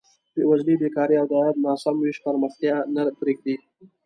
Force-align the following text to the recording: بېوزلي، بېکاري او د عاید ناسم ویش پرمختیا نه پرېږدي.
بېوزلي، 0.33 0.75
بېکاري 0.81 1.15
او 1.19 1.27
د 1.29 1.31
عاید 1.39 1.57
ناسم 1.65 1.95
ویش 1.99 2.17
پرمختیا 2.25 2.75
نه 2.95 3.03
پرېږدي. 3.19 3.55